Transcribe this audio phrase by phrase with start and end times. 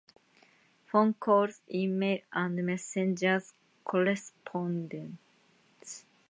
[0.87, 3.53] Phone calls, e-mail and messengers
[3.85, 6.05] correspondence.